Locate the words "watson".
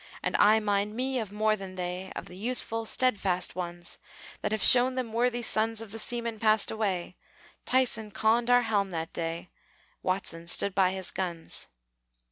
10.01-10.47